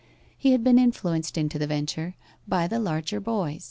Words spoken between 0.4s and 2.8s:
had been influenced into the venture by the